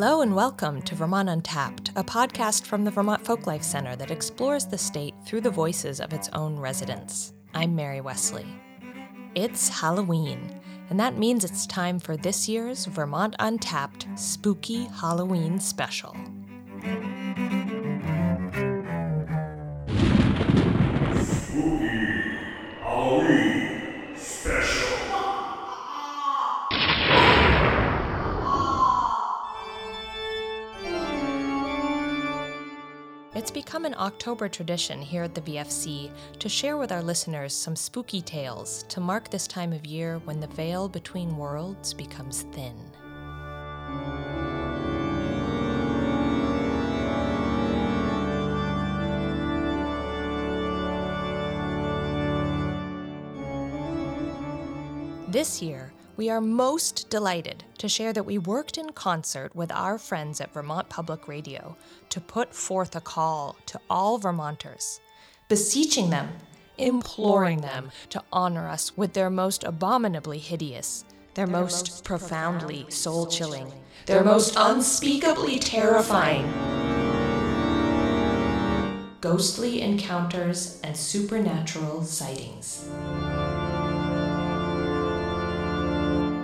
Hello 0.00 0.20
and 0.20 0.36
welcome 0.36 0.80
to 0.82 0.94
Vermont 0.94 1.28
Untapped, 1.28 1.90
a 1.96 2.04
podcast 2.04 2.66
from 2.66 2.84
the 2.84 2.90
Vermont 2.92 3.24
Folklife 3.24 3.64
Center 3.64 3.96
that 3.96 4.12
explores 4.12 4.64
the 4.64 4.78
state 4.78 5.12
through 5.26 5.40
the 5.40 5.50
voices 5.50 6.00
of 6.00 6.12
its 6.12 6.30
own 6.34 6.56
residents. 6.56 7.32
I'm 7.52 7.74
Mary 7.74 8.00
Wesley. 8.00 8.46
It's 9.34 9.68
Halloween, 9.68 10.60
and 10.88 11.00
that 11.00 11.18
means 11.18 11.44
it's 11.44 11.66
time 11.66 11.98
for 11.98 12.16
this 12.16 12.48
year's 12.48 12.84
Vermont 12.84 13.34
Untapped 13.40 14.06
Spooky 14.14 14.84
Halloween 14.84 15.58
Special. 15.58 16.14
It's 33.38 33.52
become 33.52 33.84
an 33.84 33.94
October 33.96 34.48
tradition 34.48 35.00
here 35.00 35.22
at 35.22 35.32
the 35.32 35.40
VFC 35.42 36.10
to 36.40 36.48
share 36.48 36.76
with 36.76 36.90
our 36.90 37.00
listeners 37.00 37.54
some 37.54 37.76
spooky 37.76 38.20
tales 38.20 38.82
to 38.88 38.98
mark 38.98 39.30
this 39.30 39.46
time 39.46 39.72
of 39.72 39.86
year 39.86 40.20
when 40.24 40.40
the 40.40 40.48
veil 40.48 40.88
between 40.88 41.36
worlds 41.36 41.94
becomes 41.94 42.42
thin. 42.50 42.74
This 55.28 55.62
year, 55.62 55.92
we 56.18 56.28
are 56.28 56.40
most 56.40 57.08
delighted 57.10 57.62
to 57.78 57.88
share 57.88 58.12
that 58.12 58.26
we 58.26 58.36
worked 58.36 58.76
in 58.76 58.90
concert 58.90 59.54
with 59.54 59.70
our 59.70 59.96
friends 59.98 60.40
at 60.40 60.52
Vermont 60.52 60.88
Public 60.88 61.28
Radio 61.28 61.76
to 62.08 62.20
put 62.20 62.52
forth 62.52 62.96
a 62.96 63.00
call 63.00 63.56
to 63.66 63.78
all 63.88 64.18
Vermonters, 64.18 65.00
beseeching 65.48 66.10
them, 66.10 66.28
imploring 66.76 67.60
them 67.60 67.92
to 68.10 68.20
honor 68.32 68.68
us 68.68 68.96
with 68.96 69.12
their 69.12 69.30
most 69.30 69.62
abominably 69.62 70.38
hideous, 70.38 71.04
their 71.34 71.46
most 71.46 72.02
profoundly 72.02 72.84
soul 72.88 73.26
chilling, 73.26 73.72
their 74.06 74.24
most 74.24 74.54
unspeakably 74.58 75.60
terrifying 75.60 76.52
ghostly 79.20 79.82
encounters 79.82 80.80
and 80.84 80.96
supernatural 80.96 82.04
sightings. 82.04 82.88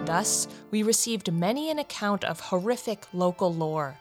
Thus, 0.06 0.48
we 0.70 0.83
received 0.83 1.33
many 1.33 1.70
an 1.70 1.78
account 1.78 2.24
of 2.24 2.38
horrific 2.38 3.06
local 3.14 3.55
lore. 3.55 3.98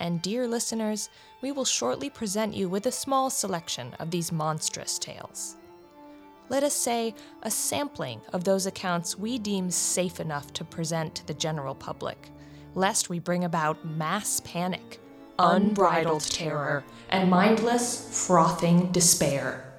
And, 0.00 0.20
dear 0.20 0.48
listeners, 0.48 1.08
we 1.40 1.52
will 1.52 1.64
shortly 1.64 2.10
present 2.10 2.54
you 2.54 2.68
with 2.68 2.86
a 2.86 2.92
small 2.92 3.30
selection 3.30 3.94
of 4.00 4.10
these 4.10 4.32
monstrous 4.32 4.98
tales. 4.98 5.56
Let 6.48 6.64
us 6.64 6.74
say 6.74 7.14
a 7.42 7.50
sampling 7.50 8.20
of 8.32 8.44
those 8.44 8.66
accounts 8.66 9.16
we 9.16 9.38
deem 9.38 9.70
safe 9.70 10.18
enough 10.20 10.52
to 10.54 10.64
present 10.64 11.14
to 11.14 11.26
the 11.26 11.34
general 11.34 11.74
public, 11.74 12.30
lest 12.74 13.08
we 13.08 13.20
bring 13.20 13.44
about 13.44 13.84
mass 13.84 14.40
panic, 14.40 15.00
unbridled 15.38 16.22
terror, 16.22 16.84
and 17.08 17.30
mindless, 17.30 18.26
frothing 18.26 18.90
despair. 18.90 19.75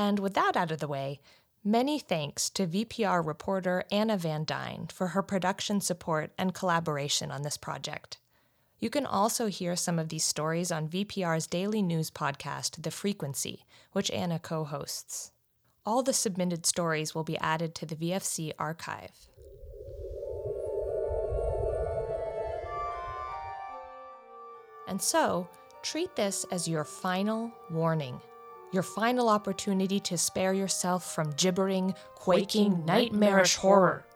And 0.00 0.18
with 0.18 0.32
that 0.32 0.56
out 0.56 0.72
of 0.72 0.78
the 0.78 0.88
way, 0.88 1.20
many 1.62 1.98
thanks 1.98 2.48
to 2.50 2.66
VPR 2.66 3.24
reporter 3.24 3.84
Anna 3.92 4.16
Van 4.16 4.44
Dine 4.44 4.88
for 4.90 5.08
her 5.08 5.20
production 5.20 5.82
support 5.82 6.32
and 6.38 6.54
collaboration 6.54 7.30
on 7.30 7.42
this 7.42 7.58
project. 7.58 8.16
You 8.78 8.88
can 8.88 9.04
also 9.04 9.48
hear 9.48 9.76
some 9.76 9.98
of 9.98 10.08
these 10.08 10.24
stories 10.24 10.72
on 10.72 10.88
VPR's 10.88 11.46
daily 11.46 11.82
news 11.82 12.10
podcast, 12.10 12.82
The 12.82 12.90
Frequency, 12.90 13.66
which 13.92 14.10
Anna 14.10 14.38
co 14.38 14.64
hosts. 14.64 15.32
All 15.84 16.02
the 16.02 16.14
submitted 16.14 16.64
stories 16.64 17.14
will 17.14 17.24
be 17.24 17.36
added 17.36 17.74
to 17.74 17.84
the 17.84 17.94
VFC 17.94 18.52
archive. 18.58 19.28
And 24.88 25.02
so, 25.02 25.46
treat 25.82 26.16
this 26.16 26.46
as 26.50 26.66
your 26.66 26.84
final 26.84 27.52
warning 27.70 28.22
your 28.72 28.82
final 28.82 29.28
opportunity 29.28 29.98
to 30.00 30.16
spare 30.16 30.52
yourself 30.52 31.14
from 31.14 31.32
gibbering, 31.32 31.94
quaking, 32.14 32.84
nightmarish 32.84 33.56
horror. 33.56 34.06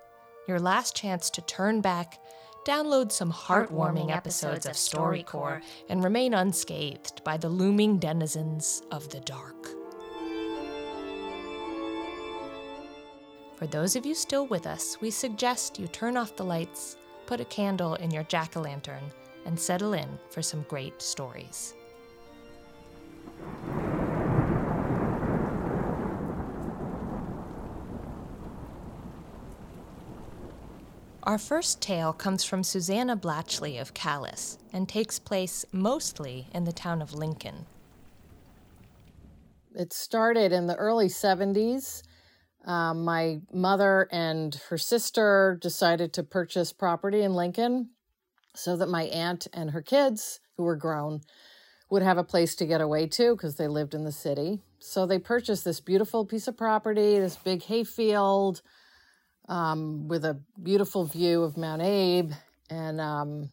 Your 0.47 0.61
last 0.61 0.95
chance 0.95 1.31
to 1.31 1.43
turn 1.43 1.81
back, 1.81 2.19
download 2.67 3.11
some 3.11 3.33
heartwarming 3.33 4.15
episodes 4.15 4.67
of 4.67 4.73
StoryCorps, 4.73 5.63
and 5.89 6.05
remain 6.05 6.35
unscathed 6.35 7.23
by 7.25 7.37
the 7.37 7.49
looming 7.49 7.99
denizens 7.99 8.83
of 8.91 9.09
the 9.11 9.21
dark. 9.21 9.69
For 13.57 13.67
those 13.67 13.97
of 13.97 14.05
you 14.05 14.15
still 14.15 14.47
with 14.47 14.67
us, 14.67 14.99
we 15.01 15.11
suggest 15.11 15.79
you 15.79 15.87
turn 15.89 16.17
off 16.17 16.37
the 16.37 16.45
lights, 16.45 16.97
put 17.27 17.41
a 17.41 17.45
candle 17.47 17.95
in 17.95 18.11
your 18.11 18.25
jack 18.25 18.57
o' 18.57 18.61
lantern, 18.61 19.11
and 19.47 19.59
settle 19.59 19.95
in 19.95 20.19
for 20.31 20.43
some 20.43 20.65
great 20.69 21.01
stories. 21.01 21.75
Our 31.25 31.39
first 31.39 31.81
tale 31.81 32.13
comes 32.13 32.45
from 32.45 32.63
Susanna 32.63 33.17
Blatchley 33.17 33.81
of 33.81 33.95
Calais 33.95 34.59
and 34.75 34.87
takes 34.87 35.19
place 35.19 35.65
mostly 35.73 36.49
in 36.53 36.65
the 36.65 36.73
town 36.73 37.01
of 37.01 37.15
Lincoln. 37.15 37.65
It 39.75 39.95
started 39.95 40.53
in 40.53 40.67
the 40.67 40.77
early 40.77 41.09
70s. 41.09 42.03
Um, 42.67 43.07
my 43.07 43.41
mother 43.51 44.07
and 44.13 44.55
her 44.69 44.77
sister 44.77 45.59
decided 45.63 46.13
to 46.13 46.23
purchase 46.23 46.75
property 46.75 47.23
in 47.23 47.33
Lincoln 47.33 47.89
so 48.55 48.77
that 48.77 48.91
my 48.91 49.05
aunt 49.05 49.47
and 49.55 49.71
her 49.71 49.81
kids, 49.81 50.41
who 50.59 50.65
were 50.65 50.77
grown, 50.77 51.23
would 51.89 52.03
have 52.03 52.19
a 52.19 52.25
place 52.25 52.55
to 52.57 52.67
get 52.67 52.83
away 52.83 53.07
to 53.07 53.35
because 53.35 53.57
they 53.57 53.67
lived 53.67 53.95
in 53.95 54.05
the 54.05 54.13
city. 54.13 54.61
So 54.79 55.07
they 55.07 55.19
purchased 55.19 55.65
this 55.65 55.81
beautiful 55.81 56.27
piece 56.27 56.49
of 56.49 56.59
property, 56.59 57.19
this 57.19 57.37
big 57.37 57.63
hayfield 57.63 58.61
um, 59.49 60.09
with 60.09 60.25
a 60.25 60.41
beautiful 60.63 61.05
view 61.05 61.43
of 61.43 61.57
Mount 61.57 61.83
Abe. 61.83 62.33
And 62.71 63.01
um, 63.01 63.53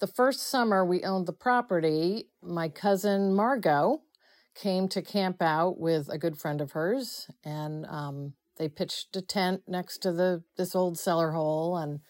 the 0.00 0.06
first 0.06 0.48
summer 0.48 0.84
we 0.84 1.02
owned 1.02 1.26
the 1.26 1.32
property, 1.32 2.28
my 2.42 2.68
cousin 2.68 3.34
Margot 3.34 4.02
came 4.54 4.88
to 4.88 5.02
camp 5.02 5.42
out 5.42 5.78
with 5.78 6.08
a 6.08 6.18
good 6.18 6.38
friend 6.38 6.60
of 6.60 6.72
hers, 6.72 7.28
and 7.44 7.86
um, 7.86 8.34
they 8.56 8.68
pitched 8.68 9.16
a 9.16 9.22
tent 9.22 9.62
next 9.66 9.98
to 9.98 10.12
the 10.12 10.44
this 10.56 10.76
old 10.76 10.98
cellar 10.98 11.32
hole, 11.32 11.76
and 11.76 12.00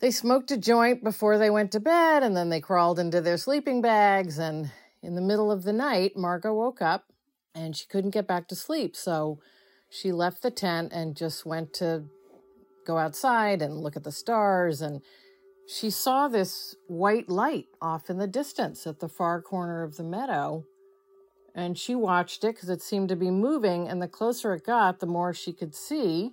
they 0.00 0.10
smoked 0.10 0.50
a 0.50 0.56
joint 0.56 1.02
before 1.02 1.38
they 1.38 1.50
went 1.50 1.72
to 1.72 1.80
bed, 1.80 2.22
and 2.22 2.36
then 2.36 2.50
they 2.50 2.60
crawled 2.60 2.98
into 2.98 3.20
their 3.20 3.38
sleeping 3.38 3.80
bags. 3.80 4.38
And 4.38 4.70
in 5.02 5.14
the 5.14 5.22
middle 5.22 5.50
of 5.50 5.64
the 5.64 5.72
night, 5.72 6.16
Margot 6.16 6.54
woke 6.54 6.82
up 6.82 7.06
and 7.54 7.74
she 7.74 7.86
couldn't 7.86 8.10
get 8.10 8.28
back 8.28 8.46
to 8.48 8.54
sleep, 8.54 8.94
so 8.94 9.40
she 9.88 10.12
left 10.12 10.42
the 10.42 10.50
tent 10.50 10.92
and 10.92 11.16
just 11.16 11.46
went 11.46 11.72
to 11.74 12.04
go 12.86 12.98
outside 12.98 13.60
and 13.60 13.78
look 13.78 13.96
at 13.96 14.04
the 14.04 14.12
stars. 14.12 14.80
And 14.80 15.02
she 15.66 15.90
saw 15.90 16.28
this 16.28 16.76
white 16.86 17.28
light 17.28 17.66
off 17.82 18.08
in 18.08 18.18
the 18.18 18.26
distance 18.26 18.86
at 18.86 19.00
the 19.00 19.08
far 19.08 19.42
corner 19.42 19.82
of 19.82 19.96
the 19.96 20.04
meadow. 20.04 20.64
And 21.54 21.76
she 21.78 21.94
watched 21.94 22.44
it 22.44 22.54
because 22.54 22.68
it 22.68 22.82
seemed 22.82 23.08
to 23.08 23.16
be 23.16 23.30
moving. 23.30 23.88
And 23.88 24.00
the 24.00 24.08
closer 24.08 24.54
it 24.54 24.64
got, 24.64 25.00
the 25.00 25.06
more 25.06 25.34
she 25.34 25.52
could 25.52 25.74
see 25.74 26.32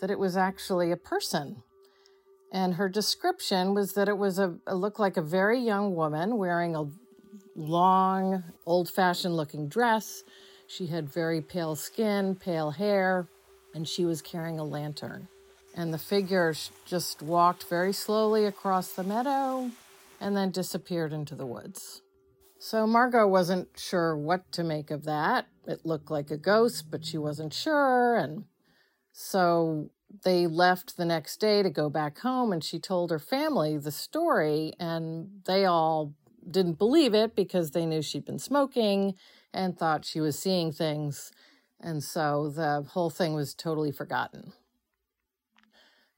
that 0.00 0.10
it 0.10 0.18
was 0.18 0.36
actually 0.36 0.90
a 0.90 0.96
person. 0.96 1.62
And 2.52 2.74
her 2.74 2.88
description 2.88 3.74
was 3.74 3.92
that 3.92 4.08
it 4.08 4.18
was 4.18 4.38
a 4.38 4.56
it 4.66 4.74
looked 4.74 4.98
like 4.98 5.16
a 5.16 5.22
very 5.22 5.60
young 5.60 5.94
woman 5.94 6.36
wearing 6.36 6.74
a 6.74 6.86
long, 7.54 8.42
old 8.66 8.88
fashioned 8.88 9.36
looking 9.36 9.68
dress. 9.68 10.24
She 10.66 10.86
had 10.86 11.08
very 11.08 11.42
pale 11.42 11.76
skin, 11.76 12.34
pale 12.34 12.70
hair, 12.70 13.28
and 13.74 13.86
she 13.86 14.04
was 14.04 14.22
carrying 14.22 14.58
a 14.58 14.64
lantern 14.64 15.28
and 15.74 15.92
the 15.92 15.98
figure 15.98 16.54
just 16.84 17.22
walked 17.22 17.64
very 17.64 17.92
slowly 17.92 18.44
across 18.44 18.92
the 18.92 19.04
meadow 19.04 19.70
and 20.20 20.36
then 20.36 20.50
disappeared 20.50 21.12
into 21.12 21.34
the 21.34 21.46
woods. 21.46 22.02
So 22.58 22.86
Margot 22.86 23.26
wasn't 23.26 23.68
sure 23.78 24.16
what 24.16 24.52
to 24.52 24.62
make 24.62 24.90
of 24.90 25.04
that. 25.04 25.46
It 25.66 25.86
looked 25.86 26.10
like 26.10 26.30
a 26.30 26.36
ghost, 26.36 26.90
but 26.90 27.06
she 27.06 27.16
wasn't 27.16 27.54
sure. 27.54 28.16
And 28.16 28.44
so 29.12 29.90
they 30.24 30.46
left 30.46 30.96
the 30.96 31.06
next 31.06 31.38
day 31.38 31.62
to 31.62 31.70
go 31.70 31.88
back 31.88 32.18
home, 32.18 32.52
and 32.52 32.62
she 32.62 32.78
told 32.78 33.10
her 33.10 33.18
family 33.18 33.78
the 33.78 33.92
story, 33.92 34.74
and 34.78 35.42
they 35.46 35.64
all 35.64 36.14
didn't 36.50 36.78
believe 36.78 37.14
it 37.14 37.34
because 37.34 37.70
they 37.70 37.86
knew 37.86 38.02
she'd 38.02 38.24
been 38.24 38.38
smoking 38.38 39.14
and 39.54 39.78
thought 39.78 40.04
she 40.04 40.20
was 40.20 40.38
seeing 40.38 40.72
things. 40.72 41.32
And 41.80 42.02
so 42.02 42.50
the 42.50 42.86
whole 42.90 43.10
thing 43.10 43.34
was 43.34 43.54
totally 43.54 43.92
forgotten. 43.92 44.52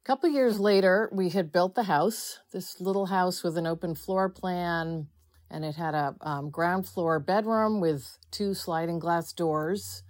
A 0.02 0.04
couple 0.04 0.28
years 0.28 0.58
later, 0.58 1.08
we 1.12 1.28
had 1.28 1.52
built 1.52 1.76
the 1.76 1.84
house, 1.84 2.40
this 2.52 2.80
little 2.80 3.06
house 3.06 3.44
with 3.44 3.56
an 3.56 3.68
open 3.68 3.94
floor 3.94 4.28
plan, 4.28 5.06
and 5.48 5.64
it 5.64 5.76
had 5.76 5.94
a 5.94 6.16
um, 6.22 6.50
ground 6.50 6.88
floor 6.88 7.20
bedroom 7.20 7.80
with 7.80 8.18
two 8.32 8.52
sliding 8.52 8.98
glass 8.98 9.32
doors 9.32 10.02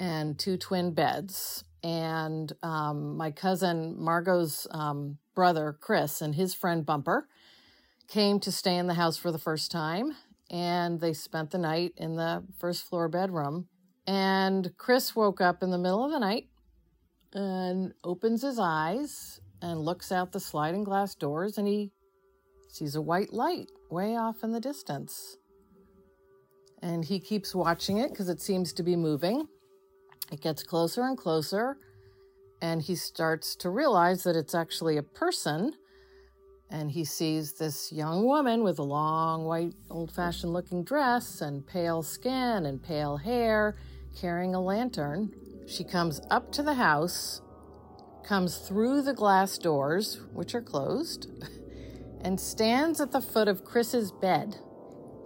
and 0.00 0.36
two 0.36 0.56
twin 0.56 0.92
beds. 0.92 1.62
And 1.84 2.52
um, 2.64 3.16
my 3.16 3.30
cousin 3.30 3.94
Margot's 3.96 4.66
um, 4.72 5.18
brother, 5.36 5.76
Chris, 5.80 6.20
and 6.20 6.34
his 6.34 6.52
friend 6.52 6.84
Bumper 6.84 7.28
came 8.08 8.40
to 8.40 8.50
stay 8.50 8.76
in 8.76 8.88
the 8.88 8.94
house 8.94 9.16
for 9.16 9.30
the 9.30 9.38
first 9.38 9.70
time. 9.70 10.16
And 10.50 11.00
they 11.00 11.12
spent 11.12 11.52
the 11.52 11.58
night 11.58 11.92
in 11.96 12.16
the 12.16 12.42
first 12.58 12.88
floor 12.88 13.08
bedroom. 13.08 13.68
And 14.04 14.76
Chris 14.76 15.14
woke 15.14 15.40
up 15.40 15.62
in 15.62 15.70
the 15.70 15.78
middle 15.78 16.04
of 16.04 16.10
the 16.10 16.18
night 16.18 16.48
and 17.36 17.92
opens 18.02 18.40
his 18.42 18.58
eyes 18.58 19.40
and 19.60 19.78
looks 19.78 20.10
out 20.10 20.32
the 20.32 20.40
sliding 20.40 20.84
glass 20.84 21.14
doors 21.14 21.58
and 21.58 21.68
he 21.68 21.92
sees 22.68 22.96
a 22.96 23.02
white 23.02 23.32
light 23.32 23.70
way 23.90 24.16
off 24.16 24.42
in 24.42 24.52
the 24.52 24.60
distance. 24.60 25.36
And 26.82 27.04
he 27.04 27.20
keeps 27.20 27.54
watching 27.54 27.98
it 27.98 28.10
because 28.10 28.30
it 28.30 28.40
seems 28.40 28.72
to 28.74 28.82
be 28.82 28.96
moving. 28.96 29.46
It 30.32 30.40
gets 30.40 30.62
closer 30.62 31.02
and 31.02 31.16
closer, 31.16 31.76
and 32.60 32.82
he 32.82 32.94
starts 32.94 33.54
to 33.56 33.70
realize 33.70 34.24
that 34.24 34.34
it's 34.34 34.54
actually 34.54 34.96
a 34.96 35.02
person. 35.02 35.72
And 36.70 36.90
he 36.90 37.04
sees 37.04 37.52
this 37.52 37.92
young 37.92 38.26
woman 38.26 38.62
with 38.64 38.78
a 38.78 38.82
long, 38.82 39.44
white, 39.44 39.74
old 39.90 40.10
fashioned 40.10 40.52
looking 40.52 40.82
dress 40.82 41.40
and 41.40 41.66
pale 41.66 42.02
skin 42.02 42.66
and 42.66 42.82
pale 42.82 43.16
hair 43.16 43.76
carrying 44.18 44.54
a 44.54 44.60
lantern. 44.60 45.32
She 45.66 45.82
comes 45.82 46.20
up 46.30 46.52
to 46.52 46.62
the 46.62 46.74
house, 46.74 47.42
comes 48.22 48.58
through 48.58 49.02
the 49.02 49.12
glass 49.12 49.58
doors, 49.58 50.20
which 50.32 50.54
are 50.54 50.62
closed, 50.62 51.28
and 52.20 52.40
stands 52.40 53.00
at 53.00 53.10
the 53.10 53.20
foot 53.20 53.48
of 53.48 53.64
Chris's 53.64 54.12
bed. 54.12 54.56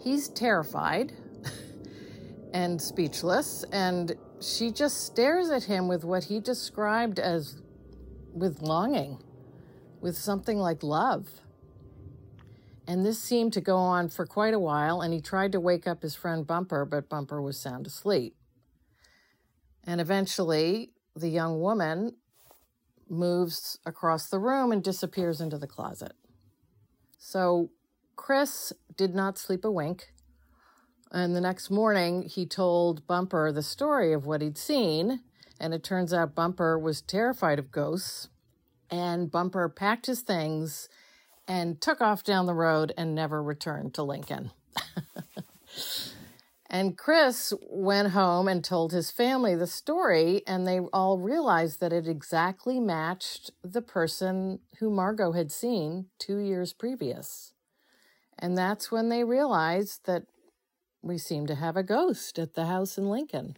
He's 0.02 0.28
terrified 0.28 1.12
and 2.54 2.80
speechless, 2.80 3.64
and 3.70 4.16
she 4.40 4.70
just 4.70 5.04
stares 5.04 5.50
at 5.50 5.64
him 5.64 5.88
with 5.88 6.04
what 6.04 6.24
he 6.24 6.40
described 6.40 7.18
as 7.18 7.60
with 8.32 8.62
longing, 8.62 9.22
with 10.00 10.16
something 10.16 10.58
like 10.58 10.82
love. 10.82 11.28
And 12.86 13.04
this 13.04 13.20
seemed 13.20 13.52
to 13.52 13.60
go 13.60 13.76
on 13.76 14.08
for 14.08 14.24
quite 14.24 14.54
a 14.54 14.58
while, 14.58 15.02
and 15.02 15.12
he 15.12 15.20
tried 15.20 15.52
to 15.52 15.60
wake 15.60 15.86
up 15.86 16.02
his 16.02 16.14
friend 16.14 16.46
Bumper, 16.46 16.86
but 16.86 17.10
Bumper 17.10 17.42
was 17.42 17.60
sound 17.60 17.86
asleep. 17.86 18.34
And 19.90 20.00
eventually, 20.00 20.92
the 21.16 21.28
young 21.28 21.60
woman 21.60 22.14
moves 23.08 23.76
across 23.84 24.28
the 24.28 24.38
room 24.38 24.70
and 24.70 24.84
disappears 24.84 25.40
into 25.40 25.58
the 25.58 25.66
closet. 25.66 26.12
So 27.18 27.70
Chris 28.14 28.72
did 28.96 29.16
not 29.16 29.36
sleep 29.36 29.64
a 29.64 29.70
wink. 29.70 30.12
And 31.10 31.34
the 31.34 31.40
next 31.40 31.72
morning, 31.72 32.22
he 32.22 32.46
told 32.46 33.04
Bumper 33.08 33.50
the 33.50 33.64
story 33.64 34.12
of 34.12 34.26
what 34.26 34.42
he'd 34.42 34.56
seen. 34.56 35.22
And 35.58 35.74
it 35.74 35.82
turns 35.82 36.14
out 36.14 36.36
Bumper 36.36 36.78
was 36.78 37.02
terrified 37.02 37.58
of 37.58 37.72
ghosts. 37.72 38.28
And 38.90 39.28
Bumper 39.28 39.68
packed 39.68 40.06
his 40.06 40.20
things 40.20 40.88
and 41.48 41.80
took 41.80 42.00
off 42.00 42.22
down 42.22 42.46
the 42.46 42.54
road 42.54 42.92
and 42.96 43.12
never 43.12 43.42
returned 43.42 43.94
to 43.94 44.04
Lincoln. 44.04 44.52
and 46.70 46.96
Chris 46.96 47.52
went 47.68 48.12
home 48.12 48.46
and 48.46 48.62
told 48.62 48.92
his 48.92 49.10
family 49.10 49.56
the 49.56 49.66
story, 49.66 50.42
and 50.46 50.66
they 50.66 50.78
all 50.92 51.18
realized 51.18 51.80
that 51.80 51.92
it 51.92 52.06
exactly 52.06 52.78
matched 52.78 53.50
the 53.64 53.82
person 53.82 54.60
who 54.78 54.88
Margot 54.88 55.32
had 55.32 55.50
seen 55.50 56.06
two 56.20 56.38
years 56.38 56.72
previous. 56.72 57.52
And 58.38 58.56
that's 58.56 58.90
when 58.90 59.08
they 59.08 59.24
realized 59.24 60.06
that 60.06 60.22
we 61.02 61.18
seem 61.18 61.46
to 61.48 61.56
have 61.56 61.76
a 61.76 61.82
ghost 61.82 62.38
at 62.38 62.54
the 62.54 62.66
house 62.66 62.96
in 62.96 63.10
Lincoln. 63.10 63.56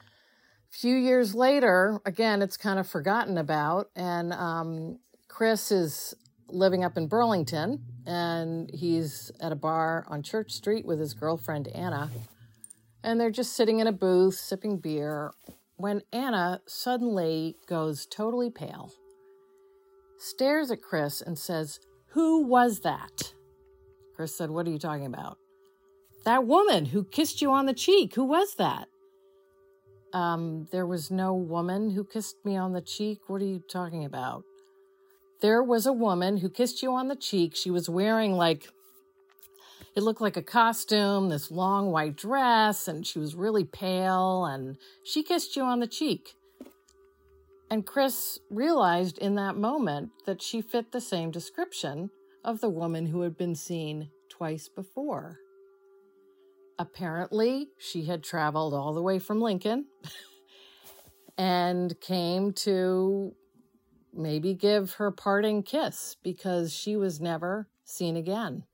A 0.00 0.76
few 0.76 0.96
years 0.96 1.34
later, 1.34 2.00
again, 2.06 2.40
it's 2.40 2.56
kind 2.56 2.78
of 2.78 2.88
forgotten 2.88 3.36
about, 3.36 3.90
and 3.94 4.32
um, 4.32 4.98
Chris 5.28 5.70
is 5.70 6.14
living 6.54 6.84
up 6.84 6.96
in 6.96 7.08
Burlington, 7.08 7.84
and 8.06 8.70
he's 8.72 9.30
at 9.40 9.52
a 9.52 9.56
bar 9.56 10.04
on 10.08 10.22
Church 10.22 10.52
Street 10.52 10.86
with 10.86 11.00
his 11.00 11.12
girlfriend 11.12 11.68
Anna, 11.68 12.10
and 13.02 13.20
they're 13.20 13.30
just 13.30 13.54
sitting 13.54 13.80
in 13.80 13.86
a 13.86 13.92
booth 13.92 14.36
sipping 14.36 14.78
beer 14.78 15.32
when 15.76 16.02
Anna 16.12 16.60
suddenly 16.66 17.56
goes 17.68 18.06
totally 18.06 18.50
pale, 18.50 18.92
stares 20.18 20.70
at 20.70 20.80
Chris, 20.80 21.20
and 21.20 21.38
says, 21.38 21.80
Who 22.10 22.46
was 22.46 22.80
that? 22.80 23.34
Chris 24.14 24.36
said, 24.36 24.50
What 24.50 24.66
are 24.66 24.70
you 24.70 24.78
talking 24.78 25.06
about? 25.06 25.38
That 26.24 26.46
woman 26.46 26.86
who 26.86 27.04
kissed 27.04 27.42
you 27.42 27.50
on 27.50 27.66
the 27.66 27.74
cheek, 27.74 28.14
who 28.14 28.24
was 28.24 28.54
that? 28.54 28.88
Um, 30.14 30.68
there 30.70 30.86
was 30.86 31.10
no 31.10 31.34
woman 31.34 31.90
who 31.90 32.04
kissed 32.04 32.36
me 32.44 32.56
on 32.56 32.72
the 32.72 32.80
cheek. 32.80 33.28
What 33.28 33.42
are 33.42 33.46
you 33.46 33.60
talking 33.68 34.04
about? 34.04 34.44
There 35.44 35.62
was 35.62 35.84
a 35.84 35.92
woman 35.92 36.38
who 36.38 36.48
kissed 36.48 36.82
you 36.82 36.94
on 36.94 37.08
the 37.08 37.14
cheek. 37.14 37.54
She 37.54 37.70
was 37.70 37.86
wearing 37.86 38.32
like, 38.32 38.70
it 39.94 40.02
looked 40.02 40.22
like 40.22 40.38
a 40.38 40.42
costume, 40.42 41.28
this 41.28 41.50
long 41.50 41.90
white 41.90 42.16
dress, 42.16 42.88
and 42.88 43.06
she 43.06 43.18
was 43.18 43.34
really 43.34 43.64
pale, 43.64 44.46
and 44.46 44.78
she 45.04 45.22
kissed 45.22 45.54
you 45.54 45.62
on 45.62 45.80
the 45.80 45.86
cheek. 45.86 46.32
And 47.70 47.84
Chris 47.84 48.38
realized 48.48 49.18
in 49.18 49.34
that 49.34 49.54
moment 49.54 50.12
that 50.24 50.40
she 50.40 50.62
fit 50.62 50.92
the 50.92 51.00
same 51.02 51.30
description 51.30 52.08
of 52.42 52.62
the 52.62 52.70
woman 52.70 53.04
who 53.04 53.20
had 53.20 53.36
been 53.36 53.54
seen 53.54 54.08
twice 54.30 54.70
before. 54.70 55.40
Apparently, 56.78 57.68
she 57.76 58.06
had 58.06 58.24
traveled 58.24 58.72
all 58.72 58.94
the 58.94 59.02
way 59.02 59.18
from 59.18 59.42
Lincoln 59.42 59.88
and 61.36 62.00
came 62.00 62.54
to 62.54 63.34
maybe 64.16 64.54
give 64.54 64.94
her 64.94 65.10
parting 65.10 65.62
kiss 65.62 66.16
because 66.22 66.72
she 66.72 66.96
was 66.96 67.20
never 67.20 67.68
seen 67.84 68.16
again. 68.16 68.64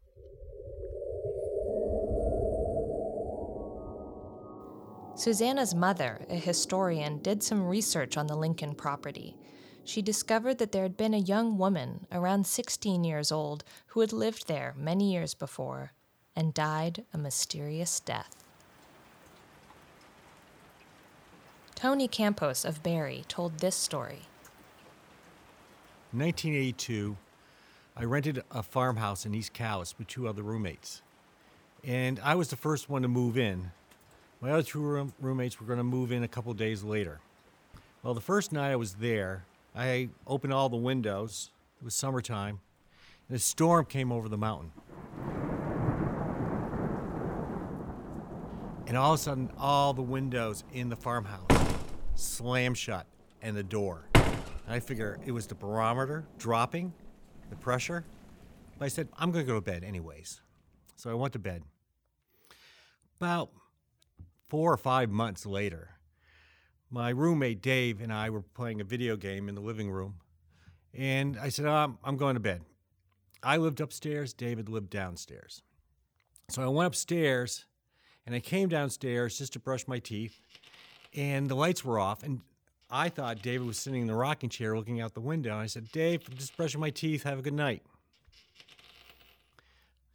Susanna's 5.17 5.75
mother, 5.75 6.25
a 6.31 6.37
historian, 6.37 7.19
did 7.19 7.43
some 7.43 7.67
research 7.67 8.17
on 8.17 8.27
the 8.27 8.37
Lincoln 8.37 8.75
property. 8.75 9.37
She 9.85 10.01
discovered 10.01 10.59
that 10.59 10.73
there 10.73 10.85
had 10.85 10.97
been 10.97 11.13
a 11.13 11.19
young 11.19 11.59
woman, 11.59 12.06
around 12.11 12.47
16 12.47 13.05
years 13.05 13.31
old, 13.31 13.65
who 13.89 14.01
had 14.01 14.13
lived 14.13 14.49
there 14.49 14.75
many 14.79 15.13
years 15.13 15.35
before 15.35 15.93
and 16.37 16.55
died 16.55 17.05
a 17.13 17.19
mysterious 17.19 18.01
death. 18.01 18.44
Tony 21.75 22.09
Campos 22.09 22.65
of 22.65 22.82
Barre 22.82 23.25
told 23.27 23.59
this 23.59 23.77
story. 23.77 24.30
In 26.12 26.19
1982, 26.19 27.17
I 27.96 28.02
rented 28.02 28.43
a 28.50 28.64
farmhouse 28.64 29.24
in 29.24 29.32
East 29.32 29.52
Calais 29.52 29.94
with 29.96 30.08
two 30.08 30.26
other 30.26 30.43
roommates. 30.43 31.02
And 31.84 32.19
I 32.24 32.34
was 32.34 32.48
the 32.48 32.56
first 32.56 32.90
one 32.90 33.02
to 33.02 33.08
move 33.08 33.38
in. 33.38 33.70
My 34.40 34.50
other 34.50 34.64
two 34.64 34.81
room- 34.81 35.12
roommates 35.20 35.60
were 35.60 35.67
going 35.69 35.79
to 35.79 35.84
move 35.84 36.10
in 36.10 36.24
a 36.24 36.29
couple 36.29 36.52
days 36.52 36.82
later. 36.82 37.20
Well, 38.02 38.14
the 38.14 38.20
first 38.20 38.50
night 38.50 38.72
I 38.72 38.76
was 38.76 38.94
there, 38.94 39.44
I 39.76 40.08
opened 40.26 40.52
all 40.52 40.69
the 40.69 40.76
windows. 40.76 41.50
It 41.81 41.84
was 41.84 41.94
summertime, 41.94 42.58
and 43.29 43.36
a 43.36 43.38
storm 43.38 43.84
came 43.84 44.10
over 44.10 44.29
the 44.29 44.36
mountain. 44.36 44.72
And 48.88 48.96
all 48.96 49.12
of 49.12 49.20
a 49.20 49.22
sudden, 49.22 49.52
all 49.56 49.93
the 49.93 50.02
windows 50.02 50.64
in 50.72 50.88
the 50.88 50.96
farmhouse 50.96 51.46
slammed 52.17 52.79
shut 52.79 53.06
and 53.40 53.56
the 53.56 53.62
door. 53.62 54.09
And 54.70 54.77
I 54.77 54.79
figure 54.79 55.19
it 55.27 55.32
was 55.32 55.48
the 55.48 55.56
barometer 55.56 56.29
dropping, 56.39 56.93
the 57.48 57.56
pressure. 57.56 58.05
But 58.79 58.84
I 58.84 58.89
said, 58.89 59.08
I'm 59.19 59.32
going 59.32 59.44
to 59.44 59.53
go 59.53 59.56
to 59.58 59.60
bed 59.60 59.82
anyways. 59.82 60.43
So 60.94 61.10
I 61.10 61.15
went 61.15 61.32
to 61.32 61.41
bed. 61.41 61.65
About 63.17 63.50
four 64.48 64.72
or 64.72 64.77
five 64.77 65.10
months 65.10 65.44
later, 65.44 65.96
my 66.89 67.08
roommate 67.10 67.60
Dave 67.60 68.00
and 68.00 68.12
I 68.12 68.31
were 68.31 68.43
playing 68.43 68.81
a 68.81 68.84
video 68.84 69.17
game 69.17 69.48
in 69.48 69.56
the 69.56 69.60
living 69.60 69.91
room. 69.91 70.20
And 70.94 71.36
I 71.36 71.48
said, 71.48 71.67
oh, 71.67 71.98
I'm 72.05 72.17
going 72.17 72.34
to 72.34 72.41
bed. 72.41 72.62
I 73.43 73.56
lived 73.56 73.81
upstairs, 73.81 74.32
David 74.32 74.69
lived 74.69 74.91
downstairs. 74.91 75.65
So 76.48 76.62
I 76.62 76.69
went 76.69 76.86
upstairs 76.86 77.65
and 78.24 78.36
I 78.36 78.41
came 78.41 78.69
downstairs 78.69 79.36
just 79.36 79.53
to 79.55 79.58
brush 79.58 79.89
my 79.89 79.98
teeth, 79.98 80.39
and 81.12 81.48
the 81.48 81.56
lights 81.56 81.84
were 81.84 81.98
off. 81.98 82.22
And 82.22 82.43
I 82.91 83.09
thought 83.09 83.43
David 83.43 83.67
was 83.67 83.79
sitting 83.79 84.03
in 84.03 84.06
the 84.06 84.15
rocking 84.15 84.49
chair 84.49 84.77
looking 84.77 85.01
out 85.01 85.15
the 85.15 85.20
window. 85.20 85.56
I 85.56 85.67
said, 85.67 85.93
Dave, 85.93 86.23
I'm 86.29 86.37
just 86.37 86.56
brushing 86.56 86.81
my 86.81 86.91
teeth. 86.91 87.23
Have 87.23 87.39
a 87.39 87.43
good 87.43 87.55
night. 87.55 87.82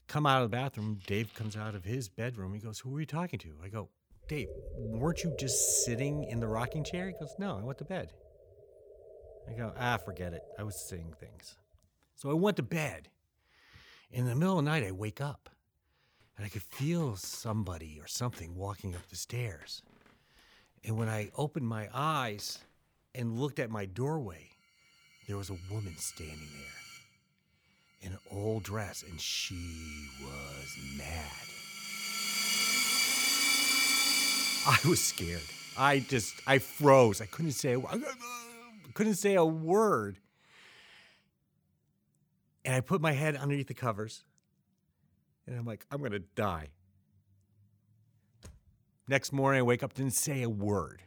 Come 0.08 0.26
out 0.26 0.44
of 0.44 0.52
the 0.52 0.56
bathroom. 0.56 1.00
Dave 1.08 1.34
comes 1.34 1.56
out 1.56 1.76
of 1.76 1.86
his 1.86 2.10
bedroom. 2.10 2.54
He 2.54 2.60
goes, 2.60 2.80
Who 2.80 2.96
are 2.96 3.00
you 3.00 3.06
talking 3.06 3.40
to? 3.40 3.50
I 3.64 3.70
go, 3.70 3.90
Dave, 4.28 4.48
weren't 4.76 5.24
you 5.24 5.34
just 5.40 5.86
sitting 5.86 6.26
in 6.26 6.40
the 6.40 6.48
rocking 6.48 6.84
chair? 6.84 7.08
He 7.08 7.14
goes, 7.14 7.34
No, 7.40 7.58
I 7.58 7.64
went 7.64 7.78
to 7.80 7.86
bed. 7.86 8.12
I 9.50 9.54
go, 9.54 9.74
ah, 9.80 9.98
forget 9.98 10.34
it. 10.34 10.44
I 10.58 10.64
was 10.64 10.76
seeing 10.76 11.14
things. 11.20 11.56
So 12.16 12.30
I 12.30 12.34
went 12.34 12.58
to 12.58 12.64
bed. 12.64 13.10
In 14.12 14.26
the 14.26 14.36
middle 14.36 14.58
of 14.58 14.66
the 14.66 14.72
night, 14.72 14.84
I 14.84 14.92
wake 14.92 15.22
up 15.22 15.50
and 16.38 16.46
I 16.46 16.50
could 16.50 16.64
feel 16.64 17.16
somebody 17.16 18.00
or 18.00 18.08
something 18.08 18.56
walking 18.56 18.96
up 18.96 19.08
the 19.10 19.16
stairs. 19.16 19.84
And 20.86 20.98
when 20.98 21.10
I 21.10 21.32
opened 21.36 21.68
my 21.68 21.90
eyes 21.94 22.60
and 23.16 23.40
looked 23.40 23.58
at 23.58 23.72
my 23.72 23.86
doorway, 23.86 24.50
there 25.28 25.36
was 25.36 25.50
a 25.50 25.58
woman 25.72 25.96
standing 25.98 26.38
there 26.38 28.06
in 28.06 28.12
an 28.12 28.20
old 28.32 28.62
dress, 28.62 29.04
and 29.10 29.20
she 29.20 30.08
was 30.22 30.78
mad. 30.96 31.32
I 34.68 34.78
was 34.88 35.04
scared. 35.04 35.42
I 35.76 36.00
just, 36.00 36.36
I 36.46 36.60
froze. 36.60 37.20
I 37.20 37.26
couldn't 37.26 37.54
say, 37.54 37.74
a, 37.74 37.80
I 37.80 38.00
couldn't 38.94 39.16
say 39.16 39.34
a 39.34 39.46
word. 39.46 40.20
And 42.64 42.76
I 42.76 42.82
put 42.82 43.02
my 43.02 43.12
head 43.12 43.36
underneath 43.36 43.68
the 43.68 43.74
covers, 43.74 44.24
and 45.48 45.58
I'm 45.58 45.66
like, 45.66 45.86
I'm 45.92 46.02
gonna 46.02 46.20
die. 46.20 46.70
Next 49.08 49.32
morning, 49.32 49.60
I 49.60 49.64
wake 49.64 49.84
up, 49.84 49.94
didn't 49.94 50.14
say 50.14 50.42
a 50.42 50.50
word. 50.50 51.02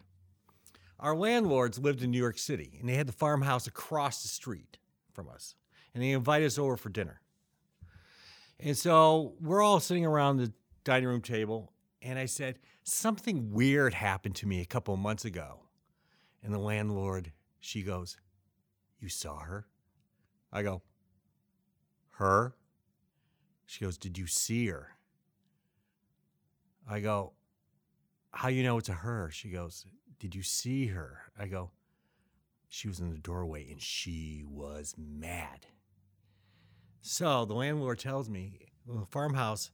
Our 1.00 1.17
landlords 1.17 1.78
lived 1.78 2.02
in 2.02 2.11
New 2.11 2.19
York 2.19 2.38
City, 2.38 2.76
and 2.81 2.88
they 2.88 2.95
had 2.95 3.09
the 3.09 3.12
farmhouse 3.12 3.67
across 3.67 4.23
the 4.23 4.28
street 4.28 4.78
from 5.12 5.28
us. 5.28 5.55
And 5.95 6.02
they 6.02 6.11
invited 6.11 6.47
us 6.47 6.59
over 6.59 6.76
for 6.76 6.90
dinner. 6.90 7.21
And 8.61 8.76
so 8.76 9.35
we're 9.40 9.62
all 9.62 9.81
sitting 9.81 10.05
around 10.05 10.37
the 10.37 10.52
dining 10.85 11.09
room 11.09 11.23
table, 11.23 11.73
and 12.02 12.19
I 12.19 12.26
said, 12.26 12.59
Something 12.83 13.52
weird 13.52 13.95
happened 13.95 14.37
to 14.37 14.47
me 14.47 14.61
a 14.61 14.67
couple 14.67 14.95
of 14.95 15.00
months 15.00 15.25
ago. 15.25 15.61
And 16.43 16.55
the 16.55 16.59
landlord, 16.59 17.33
she 17.61 17.83
goes, 17.83 18.17
You 18.99 19.09
saw 19.09 19.40
her? 19.40 19.67
I 20.52 20.62
go, 20.62 20.83
Her? 22.12 22.55
She 23.67 23.85
goes, 23.85 23.99
Did 23.99 24.19
you 24.19 24.26
see 24.26 24.69
her? 24.69 24.97
I 26.88 27.00
go, 27.00 27.35
How 28.33 28.49
you 28.49 28.63
know 28.63 28.79
it's 28.79 28.89
a 28.89 28.93
her? 28.93 29.31
She 29.31 29.49
goes, 29.49 29.87
Did 30.19 30.35
you 30.35 30.43
see 30.43 30.87
her? 30.87 31.23
I 31.39 31.47
go, 31.47 31.71
She 32.69 32.89
was 32.89 33.01
in 33.01 33.11
the 33.11 33.19
doorway 33.19 33.71
and 33.71 33.81
she 33.81 34.45
was 34.47 34.95
mad. 34.97 35.67
So 37.01 37.45
the 37.45 37.55
landlord 37.55 37.99
tells 37.99 38.29
me 38.29 38.61
the 38.87 39.07
farmhouse 39.07 39.71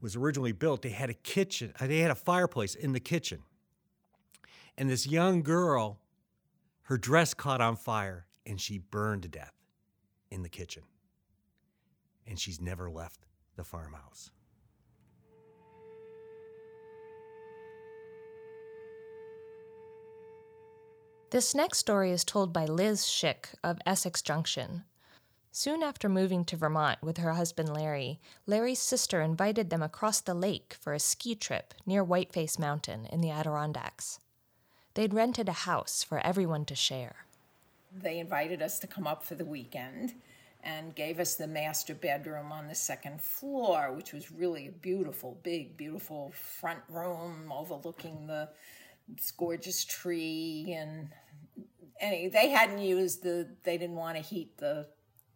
was 0.00 0.14
originally 0.16 0.52
built, 0.52 0.82
they 0.82 0.90
had 0.90 1.10
a 1.10 1.14
kitchen, 1.14 1.72
uh, 1.80 1.86
they 1.86 2.00
had 2.00 2.10
a 2.10 2.16
fireplace 2.16 2.74
in 2.74 2.92
the 2.92 3.00
kitchen. 3.00 3.42
And 4.76 4.90
this 4.90 5.06
young 5.06 5.42
girl, 5.42 5.98
her 6.82 6.98
dress 6.98 7.32
caught 7.32 7.60
on 7.60 7.76
fire 7.76 8.26
and 8.44 8.60
she 8.60 8.78
burned 8.78 9.22
to 9.22 9.28
death 9.28 9.54
in 10.30 10.42
the 10.42 10.48
kitchen. 10.48 10.82
And 12.26 12.38
she's 12.38 12.60
never 12.60 12.90
left 12.90 13.26
the 13.56 13.64
farmhouse. 13.64 14.30
This 21.30 21.56
next 21.56 21.78
story 21.78 22.12
is 22.12 22.22
told 22.22 22.52
by 22.52 22.66
Liz 22.66 23.02
Schick 23.02 23.46
of 23.64 23.80
Essex 23.84 24.22
Junction. 24.22 24.84
Soon 25.50 25.82
after 25.82 26.08
moving 26.08 26.44
to 26.44 26.56
Vermont 26.56 27.02
with 27.02 27.18
her 27.18 27.32
husband 27.32 27.74
Larry, 27.74 28.20
Larry's 28.46 28.78
sister 28.78 29.20
invited 29.20 29.68
them 29.68 29.82
across 29.82 30.20
the 30.20 30.34
lake 30.34 30.76
for 30.80 30.92
a 30.92 31.00
ski 31.00 31.34
trip 31.34 31.74
near 31.84 32.04
Whiteface 32.04 32.60
Mountain 32.60 33.06
in 33.06 33.22
the 33.22 33.30
Adirondacks. 33.30 34.20
They'd 34.94 35.12
rented 35.12 35.48
a 35.48 35.66
house 35.66 36.04
for 36.04 36.20
everyone 36.20 36.64
to 36.66 36.76
share. 36.76 37.26
They 37.92 38.20
invited 38.20 38.62
us 38.62 38.78
to 38.78 38.86
come 38.86 39.08
up 39.08 39.24
for 39.24 39.34
the 39.34 39.44
weekend 39.44 40.14
and 40.62 40.94
gave 40.94 41.18
us 41.18 41.34
the 41.34 41.48
master 41.48 41.94
bedroom 41.94 42.52
on 42.52 42.68
the 42.68 42.74
second 42.76 43.20
floor, 43.20 43.92
which 43.92 44.12
was 44.12 44.30
really 44.30 44.68
a 44.68 44.72
beautiful, 44.72 45.38
big, 45.42 45.76
beautiful 45.76 46.30
front 46.36 46.80
room 46.88 47.52
overlooking 47.52 48.28
the 48.28 48.48
this 49.08 49.30
gorgeous 49.30 49.84
tree 49.84 50.74
and 50.76 51.08
any 52.00 52.28
they 52.28 52.48
hadn't 52.48 52.78
used 52.78 53.22
the 53.22 53.48
they 53.64 53.78
didn't 53.78 53.96
want 53.96 54.16
to 54.16 54.22
heat 54.22 54.58
the 54.58 54.86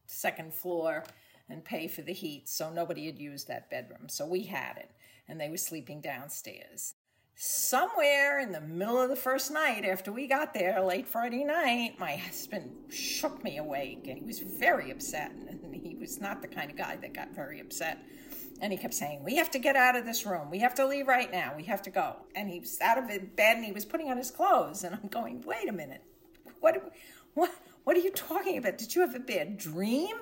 second 0.07 0.53
floor 0.53 1.05
and 1.49 1.65
pay 1.65 1.89
for 1.89 2.03
the 2.03 2.13
heat 2.13 2.49
so 2.49 2.71
nobody 2.71 3.07
had 3.07 3.19
used 3.19 3.49
that 3.49 3.71
bedroom 3.71 4.09
so 4.09 4.27
we 4.27 4.43
had 4.43 4.77
it 4.77 4.91
and 5.31 5.41
they 5.41 5.49
were 5.49 5.57
sleeping 5.57 6.01
downstairs. 6.01 6.95
Somewhere 7.37 8.41
in 8.41 8.53
the 8.53 8.61
middle 8.61 9.01
of 9.01 9.09
the 9.09 9.17
first 9.17 9.51
night 9.51 9.85
after 9.85 10.13
we 10.13 10.27
got 10.27 10.53
there 10.53 10.83
late 10.83 11.09
friday 11.09 11.43
night 11.43 11.95
my 11.99 12.17
husband 12.17 12.71
shook 12.91 13.43
me 13.43 13.57
awake 13.57 14.07
and 14.09 14.19
he 14.19 14.25
was 14.25 14.41
very 14.41 14.91
upset 14.91 15.31
and 15.49 15.75
he 15.75 15.95
was 15.95 16.21
not 16.21 16.43
the 16.43 16.49
kind 16.49 16.71
of 16.71 16.77
guy 16.77 16.97
that 16.97 17.15
got 17.15 17.31
very 17.35 17.61
upset 17.61 17.97
and 18.61 18.73
he 18.73 18.79
kept 18.79 18.95
saying, 18.95 19.25
We 19.25 19.37
have 19.37 19.51
to 19.53 19.59
get 19.59 19.77
out 19.77 19.97
of 19.97 20.05
this 20.05 20.27
room. 20.27 20.51
We 20.51 20.59
have 20.59 20.75
to 20.77 20.87
leave 20.87 21.09
right 21.09 21.31
now. 21.31 21.55
We 21.57 21.65
have 21.65 21.83
to 21.83 21.91
go. 21.91 22.17
And 22.35 22.49
he 22.49 22.61
was 22.61 22.81
out 22.81 22.99
of 22.99 23.09
bed 23.09 23.57
and 23.57 23.65
he 23.65 23.73
was 23.73 23.85
putting 23.85 24.11
on 24.11 24.17
his 24.17 24.31
clothes. 24.31 24.85
And 24.85 24.95
I'm 24.95 25.09
going, 25.09 25.43
Wait 25.43 25.69
a 25.69 25.73
minute. 25.73 26.03
What, 26.61 26.93
what, 27.35 27.51
what 27.85 27.97
are 27.97 28.01
you 28.01 28.11
talking 28.11 28.59
about? 28.59 28.79
Did 28.79 28.95
you 28.95 29.01
have 29.01 29.15
a 29.15 29.21
bad 29.21 29.57
dream? 29.57 30.17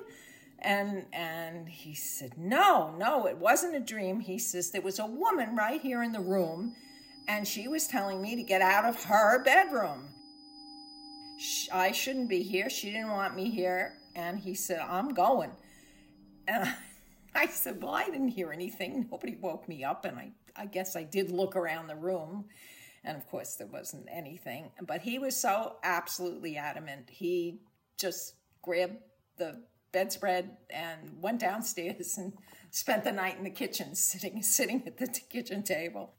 And 0.60 1.06
and 1.12 1.68
he 1.68 1.94
said, 1.94 2.36
No, 2.36 2.94
no, 2.96 3.26
it 3.26 3.38
wasn't 3.38 3.76
a 3.76 3.80
dream. 3.80 4.20
He 4.20 4.38
says, 4.38 4.70
There 4.70 4.82
was 4.82 4.98
a 4.98 5.06
woman 5.06 5.56
right 5.56 5.80
here 5.80 6.02
in 6.02 6.12
the 6.12 6.20
room, 6.20 6.74
and 7.28 7.46
she 7.46 7.68
was 7.68 7.86
telling 7.86 8.20
me 8.20 8.34
to 8.36 8.42
get 8.42 8.60
out 8.60 8.84
of 8.84 9.04
her 9.04 9.42
bedroom. 9.42 10.08
I 11.72 11.92
shouldn't 11.92 12.28
be 12.28 12.42
here. 12.42 12.68
She 12.68 12.90
didn't 12.90 13.10
want 13.10 13.36
me 13.36 13.50
here. 13.50 13.94
And 14.16 14.40
he 14.40 14.54
said, 14.54 14.80
I'm 14.80 15.14
going. 15.14 15.52
And 16.50 16.74
I 17.34 17.46
said, 17.46 17.82
Well, 17.82 17.94
I 17.94 18.04
didn't 18.06 18.28
hear 18.28 18.52
anything. 18.52 19.08
Nobody 19.10 19.36
woke 19.40 19.68
me 19.68 19.84
up. 19.84 20.04
And 20.04 20.18
I, 20.18 20.32
I 20.56 20.66
guess 20.66 20.96
I 20.96 21.04
did 21.04 21.30
look 21.30 21.56
around 21.56 21.86
the 21.86 21.96
room. 21.96 22.46
And 23.04 23.16
of 23.16 23.26
course, 23.28 23.54
there 23.54 23.66
wasn't 23.66 24.06
anything. 24.10 24.70
But 24.86 25.02
he 25.02 25.18
was 25.18 25.36
so 25.36 25.76
absolutely 25.82 26.56
adamant. 26.56 27.08
He 27.10 27.60
just 27.96 28.34
grabbed 28.62 28.98
the 29.36 29.62
bedspread 29.92 30.56
and 30.70 31.20
went 31.20 31.40
downstairs 31.40 32.16
and 32.18 32.32
spent 32.70 33.04
the 33.04 33.12
night 33.12 33.38
in 33.38 33.44
the 33.44 33.50
kitchen, 33.50 33.94
sitting 33.94 34.42
sitting 34.42 34.82
at 34.86 34.98
the 34.98 35.06
kitchen 35.30 35.62
table. 35.62 36.14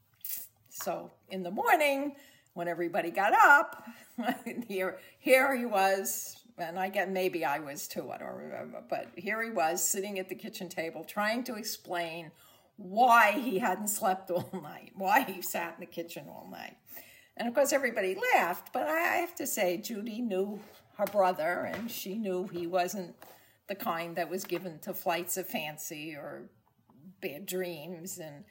So 0.68 1.10
in 1.28 1.42
the 1.42 1.50
morning, 1.50 2.16
when 2.54 2.68
everybody 2.68 3.10
got 3.10 3.32
up, 3.32 3.84
here 4.68 4.98
here 5.18 5.56
he 5.56 5.66
was 5.66 6.39
and 6.68 6.78
I 6.78 6.88
get 6.88 7.10
maybe 7.10 7.44
I 7.44 7.58
was 7.58 7.88
too, 7.88 8.10
I 8.10 8.18
don't 8.18 8.34
remember. 8.34 8.82
But 8.88 9.08
here 9.16 9.42
he 9.42 9.50
was 9.50 9.82
sitting 9.82 10.18
at 10.18 10.28
the 10.28 10.34
kitchen 10.34 10.68
table 10.68 11.04
trying 11.04 11.44
to 11.44 11.56
explain 11.56 12.30
why 12.76 13.32
he 13.32 13.58
hadn't 13.58 13.88
slept 13.88 14.30
all 14.30 14.48
night, 14.62 14.92
why 14.94 15.22
he 15.22 15.42
sat 15.42 15.74
in 15.74 15.80
the 15.80 15.86
kitchen 15.86 16.26
all 16.28 16.48
night. 16.50 16.76
And 17.36 17.48
of 17.48 17.54
course, 17.54 17.72
everybody 17.72 18.16
laughed, 18.34 18.72
but 18.72 18.86
I 18.86 19.16
have 19.18 19.34
to 19.36 19.46
say, 19.46 19.78
Judy 19.78 20.20
knew 20.20 20.60
her 20.98 21.06
brother, 21.06 21.70
and 21.72 21.90
she 21.90 22.18
knew 22.18 22.46
he 22.48 22.66
wasn't 22.66 23.14
the 23.66 23.74
kind 23.74 24.16
that 24.16 24.28
was 24.28 24.44
given 24.44 24.78
to 24.80 24.92
flights 24.92 25.36
of 25.36 25.46
fancy 25.46 26.14
or 26.14 26.50
bad 27.22 27.46
dreams. 27.46 28.18
And, 28.18 28.44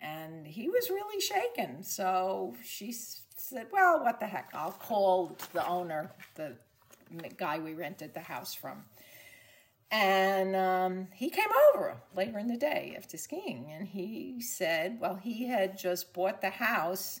and 0.00 0.46
he 0.46 0.70
was 0.70 0.88
really 0.88 1.20
shaken. 1.20 1.82
So 1.82 2.54
she 2.64 2.92
said, 2.92 3.66
Well, 3.72 4.02
what 4.02 4.20
the 4.20 4.26
heck? 4.26 4.50
I'll 4.54 4.72
call 4.72 5.36
the 5.52 5.66
owner, 5.66 6.12
the 6.36 6.56
guy 7.36 7.58
we 7.58 7.74
rented 7.74 8.14
the 8.14 8.20
house 8.20 8.54
from. 8.54 8.84
And 9.90 10.54
um, 10.54 11.08
he 11.14 11.30
came 11.30 11.48
over 11.74 11.96
later 12.14 12.38
in 12.38 12.46
the 12.46 12.56
day 12.56 12.94
after 12.96 13.16
skiing, 13.16 13.72
and 13.72 13.88
he 13.88 14.40
said, 14.40 14.98
well, 15.00 15.16
he 15.16 15.48
had 15.48 15.76
just 15.76 16.12
bought 16.12 16.40
the 16.40 16.50
house 16.50 17.20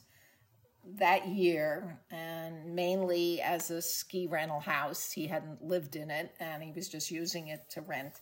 that 0.98 1.28
year, 1.28 1.98
and 2.10 2.74
mainly 2.74 3.40
as 3.40 3.70
a 3.70 3.82
ski 3.82 4.26
rental 4.28 4.60
house. 4.60 5.10
He 5.10 5.26
hadn't 5.26 5.64
lived 5.64 5.96
in 5.96 6.10
it, 6.10 6.32
and 6.38 6.62
he 6.62 6.72
was 6.72 6.88
just 6.88 7.10
using 7.10 7.48
it 7.48 7.68
to 7.70 7.80
rent. 7.80 8.20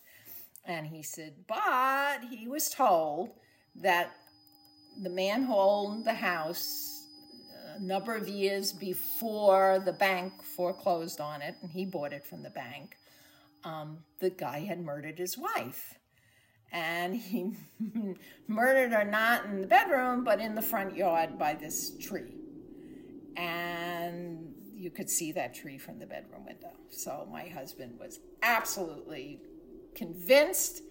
And 0.65 0.87
he 0.87 1.03
said, 1.03 1.35
but 1.47 2.25
he 2.31 2.49
was 2.49 2.71
told 2.71 3.31
that 3.77 4.11
the 5.03 5.11
man 5.11 5.45
who 5.45 5.55
owned 5.55 6.05
the 6.05 6.15
house 6.15 6.98
number 7.81 8.15
of 8.15 8.29
years 8.29 8.73
before 8.73 9.81
the 9.85 9.93
bank 9.93 10.43
foreclosed 10.43 11.21
on 11.21 11.43
it, 11.43 11.57
and 11.63 11.71
he 11.71 11.85
bought 11.85 12.13
it 12.13 12.25
from 12.25 12.43
the 12.43 12.51
bank, 12.51 12.97
um, 13.65 13.99
the 14.21 14.31
guy 14.31 14.61
had 14.61 14.81
murdered 14.81 15.19
his 15.19 15.37
wife. 15.37 15.95
And 16.71 17.17
he 17.17 17.53
murdered 18.47 18.93
her 18.93 19.05
not 19.05 19.47
in 19.47 19.61
the 19.61 19.67
bedroom, 19.67 20.25
but 20.25 20.41
in 20.41 20.55
the 20.55 20.63
front 20.63 20.97
yard 20.97 21.39
by 21.39 21.55
this 21.55 21.97
tree. 21.97 22.35
And 23.37 24.55
you 24.75 24.91
could 24.91 25.09
see 25.09 25.33
that 25.33 25.55
tree 25.55 25.79
from 25.79 25.99
the 25.99 26.07
bedroom 26.07 26.45
window. 26.47 26.73
So 26.91 27.27
my 27.31 27.49
husband 27.49 27.99
was 27.99 28.21
absolutely 28.43 29.41
convinced 29.95 30.83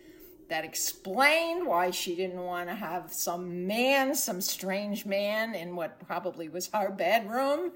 that 0.50 0.64
explained 0.64 1.66
why 1.66 1.92
she 1.92 2.16
didn't 2.16 2.42
want 2.42 2.70
to 2.70 2.76
have 2.76 3.12
some 3.12 3.68
man, 3.68 4.16
some 4.16 4.42
strange 4.42 5.06
man, 5.06 5.56
in 5.56 5.76
what 5.76 6.00
probably 6.06 6.50
was 6.50 6.70
her 6.74 6.90
bedroom. 6.90 7.72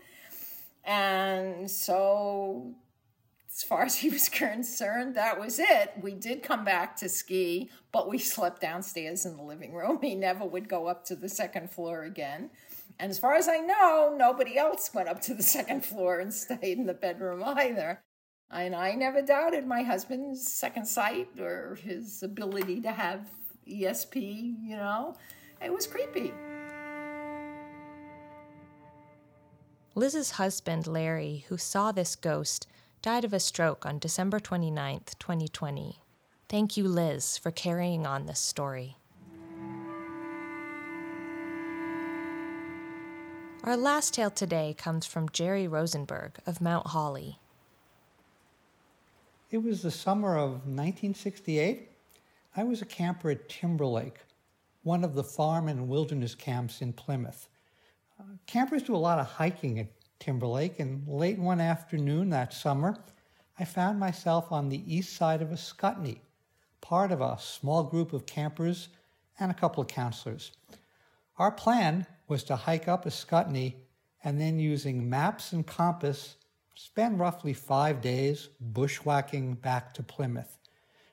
And 0.83 1.69
so 1.69 2.75
as 3.53 3.63
far 3.63 3.83
as 3.85 3.95
he 3.95 4.09
was 4.09 4.29
concerned, 4.29 5.15
that 5.15 5.39
was 5.39 5.59
it. 5.59 5.93
We 6.01 6.13
did 6.13 6.43
come 6.43 6.63
back 6.63 6.95
to 6.97 7.09
ski, 7.09 7.69
but 7.91 8.09
we 8.09 8.17
slept 8.17 8.61
downstairs 8.61 9.25
in 9.25 9.37
the 9.37 9.43
living 9.43 9.73
room. 9.73 9.99
He 10.01 10.15
never 10.15 10.45
would 10.45 10.69
go 10.69 10.87
up 10.87 11.05
to 11.05 11.15
the 11.15 11.29
second 11.29 11.69
floor 11.69 12.03
again. 12.03 12.49
And 12.99 13.09
as 13.09 13.19
far 13.19 13.35
as 13.35 13.47
I 13.47 13.57
know, 13.57 14.13
nobody 14.15 14.57
else 14.57 14.93
went 14.93 15.09
up 15.09 15.21
to 15.21 15.33
the 15.33 15.43
second 15.57 15.83
floor 15.83 16.19
and 16.19 16.33
stayed 16.33 16.77
in 16.77 16.85
the 16.85 16.93
bedroom 16.93 17.43
either. 17.43 18.01
And 18.51 18.75
I 18.75 18.93
never 18.93 19.21
doubted 19.21 19.65
my 19.65 19.81
husband's 19.83 20.45
second 20.45 20.85
sight 20.85 21.29
or 21.39 21.75
his 21.81 22.21
ability 22.21 22.81
to 22.81 22.91
have 22.91 23.27
ESP, 23.67 24.55
you 24.61 24.75
know. 24.75 25.15
It 25.63 25.73
was 25.73 25.87
creepy. 25.87 26.33
Liz's 29.95 30.31
husband, 30.31 30.87
Larry, 30.87 31.45
who 31.49 31.57
saw 31.57 31.91
this 31.91 32.15
ghost, 32.15 32.67
died 33.01 33.25
of 33.25 33.33
a 33.33 33.39
stroke 33.39 33.85
on 33.85 33.99
December 33.99 34.39
29th, 34.39 35.17
2020. 35.19 35.99
Thank 36.47 36.77
you, 36.77 36.87
Liz, 36.87 37.37
for 37.37 37.51
carrying 37.51 38.05
on 38.05 38.25
this 38.25 38.39
story. 38.39 38.97
Our 43.63 43.77
last 43.77 44.13
tale 44.13 44.31
today 44.31 44.75
comes 44.77 45.05
from 45.05 45.29
Jerry 45.29 45.67
Rosenberg 45.67 46.39
of 46.47 46.61
Mount 46.61 46.87
Holly. 46.87 47.40
It 49.51 49.61
was 49.61 49.81
the 49.81 49.91
summer 49.91 50.37
of 50.37 50.51
1968. 50.65 51.91
I 52.55 52.63
was 52.63 52.81
a 52.81 52.85
camper 52.85 53.31
at 53.31 53.49
Timberlake, 53.49 54.19
one 54.83 55.03
of 55.03 55.13
the 55.13 55.25
farm 55.25 55.67
and 55.67 55.89
wilderness 55.89 56.35
camps 56.35 56.81
in 56.81 56.93
Plymouth. 56.93 57.49
Uh, 58.17 58.23
campers 58.47 58.81
do 58.81 58.95
a 58.95 58.97
lot 58.97 59.19
of 59.19 59.25
hiking 59.25 59.77
at 59.77 59.87
Timberlake, 60.21 60.79
and 60.79 61.05
late 61.05 61.37
one 61.37 61.59
afternoon 61.59 62.29
that 62.29 62.53
summer, 62.53 62.95
I 63.59 63.65
found 63.65 63.99
myself 63.99 64.53
on 64.53 64.69
the 64.69 64.83
east 64.87 65.17
side 65.17 65.41
of 65.41 65.49
Ascutney, 65.49 66.19
part 66.79 67.11
of 67.11 67.19
a 67.19 67.37
small 67.37 67.83
group 67.83 68.13
of 68.13 68.25
campers 68.25 68.87
and 69.37 69.51
a 69.51 69.55
couple 69.55 69.81
of 69.81 69.89
counselors. 69.89 70.53
Our 71.37 71.51
plan 71.51 72.05
was 72.29 72.45
to 72.45 72.55
hike 72.55 72.87
up 72.87 73.05
Ascutney 73.05 73.75
and 74.23 74.39
then 74.39 74.59
using 74.59 75.09
maps 75.09 75.51
and 75.51 75.67
compass 75.67 76.37
spend 76.83 77.19
roughly 77.19 77.53
five 77.53 78.01
days 78.01 78.49
bushwhacking 78.59 79.53
back 79.53 79.93
to 79.93 80.01
Plymouth. 80.01 80.57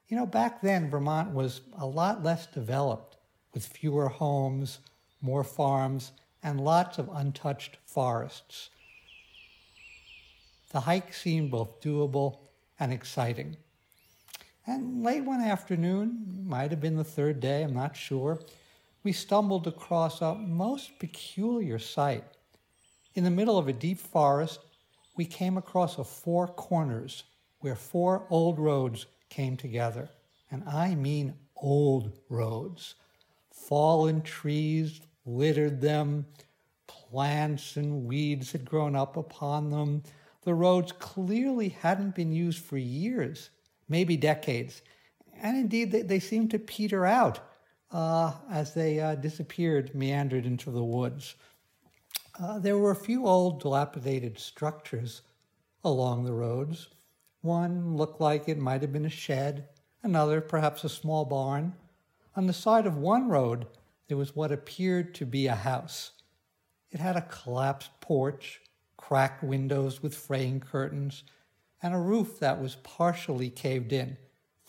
You 0.08 0.16
know, 0.16 0.24
back 0.24 0.62
then 0.62 0.88
Vermont 0.88 1.32
was 1.34 1.60
a 1.78 1.84
lot 1.84 2.24
less 2.24 2.46
developed 2.46 3.18
with 3.52 3.66
fewer 3.66 4.08
homes, 4.08 4.78
more 5.20 5.44
farms, 5.44 6.12
and 6.42 6.58
lots 6.58 6.96
of 6.96 7.10
untouched 7.12 7.76
forests. 7.84 8.70
The 10.70 10.80
hike 10.80 11.12
seemed 11.12 11.50
both 11.50 11.82
doable 11.82 12.38
and 12.80 12.90
exciting. 12.90 13.58
And 14.66 15.02
late 15.02 15.24
one 15.24 15.42
afternoon, 15.42 16.44
might 16.46 16.70
have 16.70 16.80
been 16.80 16.96
the 16.96 17.04
third 17.04 17.40
day, 17.40 17.62
I'm 17.62 17.74
not 17.74 17.94
sure, 17.94 18.40
we 19.02 19.12
stumbled 19.12 19.66
across 19.66 20.22
a 20.22 20.34
most 20.34 20.98
peculiar 20.98 21.78
sight. 21.78 22.24
In 23.14 23.24
the 23.24 23.30
middle 23.30 23.58
of 23.58 23.68
a 23.68 23.72
deep 23.72 23.98
forest, 23.98 24.60
we 25.18 25.24
came 25.24 25.58
across 25.58 25.98
a 25.98 26.04
four 26.04 26.46
corners 26.46 27.24
where 27.58 27.74
four 27.74 28.24
old 28.30 28.58
roads 28.58 29.06
came 29.28 29.56
together. 29.56 30.08
And 30.50 30.62
I 30.66 30.94
mean 30.94 31.34
old 31.56 32.12
roads. 32.30 32.94
Fallen 33.50 34.22
trees 34.22 35.00
littered 35.26 35.80
them, 35.80 36.24
plants 36.86 37.76
and 37.76 38.04
weeds 38.06 38.52
had 38.52 38.64
grown 38.64 38.94
up 38.94 39.16
upon 39.16 39.70
them, 39.70 40.04
the 40.44 40.54
roads 40.54 40.92
clearly 40.92 41.70
hadn't 41.70 42.14
been 42.14 42.32
used 42.32 42.64
for 42.64 42.78
years, 42.78 43.50
maybe 43.88 44.16
decades. 44.16 44.82
And 45.42 45.56
indeed, 45.56 45.90
they, 45.90 46.02
they 46.02 46.20
seemed 46.20 46.52
to 46.52 46.58
peter 46.60 47.04
out 47.04 47.40
uh, 47.90 48.32
as 48.50 48.72
they 48.72 49.00
uh, 49.00 49.16
disappeared, 49.16 49.94
meandered 49.94 50.46
into 50.46 50.70
the 50.70 50.84
woods. 50.84 51.34
Uh, 52.40 52.56
there 52.56 52.78
were 52.78 52.92
a 52.92 52.96
few 52.96 53.26
old, 53.26 53.60
dilapidated 53.60 54.38
structures 54.38 55.22
along 55.82 56.24
the 56.24 56.32
roads. 56.32 56.88
One 57.40 57.96
looked 57.96 58.20
like 58.20 58.48
it 58.48 58.58
might 58.58 58.80
have 58.82 58.92
been 58.92 59.04
a 59.04 59.10
shed, 59.10 59.68
another, 60.04 60.40
perhaps 60.40 60.84
a 60.84 60.88
small 60.88 61.24
barn. 61.24 61.74
On 62.36 62.46
the 62.46 62.52
side 62.52 62.86
of 62.86 62.96
one 62.96 63.28
road, 63.28 63.66
there 64.06 64.16
was 64.16 64.36
what 64.36 64.52
appeared 64.52 65.14
to 65.16 65.26
be 65.26 65.48
a 65.48 65.54
house. 65.56 66.12
It 66.92 67.00
had 67.00 67.16
a 67.16 67.22
collapsed 67.22 67.90
porch, 68.00 68.60
cracked 68.96 69.42
windows 69.42 70.00
with 70.00 70.14
fraying 70.14 70.60
curtains, 70.60 71.24
and 71.82 71.92
a 71.92 71.98
roof 71.98 72.38
that 72.38 72.60
was 72.60 72.76
partially 72.76 73.50
caved 73.50 73.92
in. 73.92 74.10
It 74.10 74.18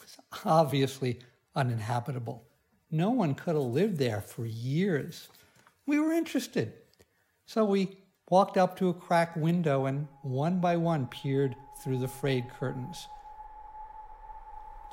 was 0.01 0.17
obviously 0.43 1.19
uninhabitable. 1.55 2.43
No 2.89 3.11
one 3.11 3.35
could 3.35 3.53
have 3.53 3.63
lived 3.63 3.97
there 3.97 4.21
for 4.21 4.45
years. 4.47 5.29
We 5.85 5.99
were 5.99 6.11
interested. 6.11 6.73
So 7.49 7.65
we 7.65 7.97
walked 8.29 8.57
up 8.57 8.77
to 8.77 8.89
a 8.89 8.93
cracked 8.93 9.35
window 9.35 9.87
and 9.87 10.07
one 10.21 10.59
by 10.59 10.77
one 10.77 11.07
peered 11.07 11.55
through 11.81 11.97
the 11.97 12.07
frayed 12.07 12.47
curtains. 12.47 13.07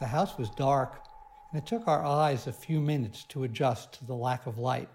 The 0.01 0.07
house 0.07 0.39
was 0.39 0.49
dark, 0.49 1.05
and 1.53 1.63
it 1.63 1.67
took 1.67 1.87
our 1.87 2.03
eyes 2.03 2.47
a 2.47 2.55
few 2.55 2.81
minutes 2.81 3.25
to 3.25 3.45
adjust 3.45 3.93
to 3.99 4.07
the 4.07 4.15
lack 4.15 4.47
of 4.47 4.57
light. 4.57 4.89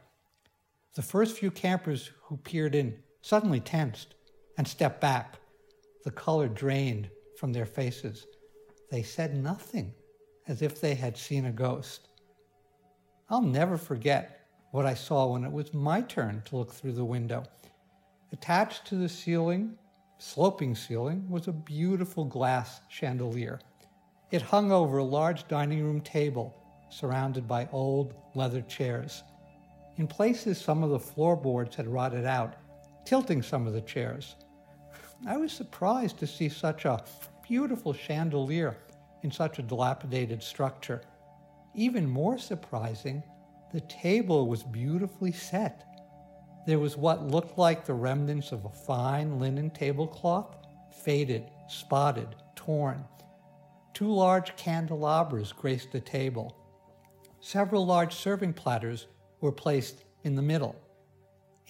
The 0.96 1.04
first 1.04 1.38
few 1.38 1.52
campers 1.52 2.10
who 2.24 2.38
peered 2.38 2.74
in 2.74 2.98
suddenly 3.22 3.60
tensed 3.60 4.16
and 4.58 4.68
stepped 4.68 5.00
back. 5.00 5.36
The 6.04 6.10
color 6.10 6.48
drained 6.48 7.12
from 7.38 7.54
their 7.54 7.68
faces. 7.68 8.26
They 8.90 9.04
said 9.04 9.36
nothing, 9.36 9.94
as 10.48 10.64
if 10.64 10.82
they 10.82 10.96
had 10.96 11.16
seen 11.16 11.46
a 11.46 11.52
ghost. 11.52 12.08
I'll 13.30 13.44
never 13.44 13.78
forget 13.78 14.41
what 14.72 14.86
I 14.86 14.94
saw 14.94 15.28
when 15.28 15.44
it 15.44 15.52
was 15.52 15.74
my 15.74 16.02
turn 16.02 16.42
to 16.46 16.58
look 16.58 16.74
through 16.74 16.94
the 16.94 17.06
window. 17.06 17.44
Attached 18.32 18.86
to 18.88 18.96
the 18.96 19.10
ceiling, 19.10 19.78
sloping 20.18 20.76
ceiling, 20.76 21.30
was 21.30 21.48
a 21.48 21.54
beautiful 21.54 22.24
glass 22.24 22.82
chandelier. 22.88 23.60
It 24.32 24.42
hung 24.42 24.72
over 24.72 24.98
a 24.98 25.04
large 25.04 25.48
dining 25.48 25.84
room 25.84 26.00
table 26.02 26.56
surrounded 26.90 27.48
by 27.48 27.68
old 27.72 28.14
leather 28.34 28.62
chairs. 28.62 29.24
In 29.98 30.08
places, 30.08 30.60
some 30.60 30.84
of 30.84 30.90
the 30.90 31.00
floorboards 31.00 31.76
had 31.76 31.88
rotted 31.88 32.26
out, 32.26 32.56
tilting 33.06 33.42
some 33.42 33.68
of 33.68 33.74
the 33.74 33.82
chairs. 33.82 34.36
I 35.28 35.38
was 35.38 35.52
surprised 35.52 36.18
to 36.20 36.28
see 36.28 36.50
such 36.50 36.86
a 36.86 37.04
beautiful 37.48 37.94
chandelier 37.94 38.78
in 39.24 39.32
such 39.32 39.60
a 39.60 39.64
dilapidated 39.64 40.42
structure. 40.42 41.02
Even 41.76 42.10
more 42.10 42.38
surprising, 42.38 43.22
the 43.72 43.82
table 43.82 44.48
was 44.48 44.64
beautifully 44.64 45.32
set. 45.32 45.86
There 46.68 46.80
was 46.80 46.98
what 46.98 47.28
looked 47.28 47.58
like 47.58 47.86
the 47.86 47.94
remnants 47.94 48.52
of 48.52 48.66
a 48.66 48.70
fine 48.70 49.40
linen 49.40 49.70
tablecloth, 49.70 50.58
faded, 51.04 51.50
spotted, 51.68 52.36
torn. 52.56 53.06
Two 53.94 54.12
large 54.12 54.56
candelabras 54.56 55.52
graced 55.52 55.92
the 55.92 56.00
table. 56.00 56.56
Several 57.40 57.86
large 57.86 58.14
serving 58.14 58.54
platters 58.54 59.08
were 59.40 59.52
placed 59.52 60.04
in 60.24 60.36
the 60.36 60.42
middle. 60.42 60.76